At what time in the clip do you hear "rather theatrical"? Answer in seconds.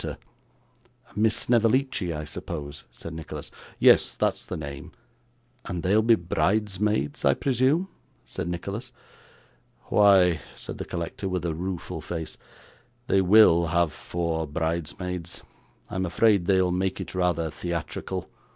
17.13-18.27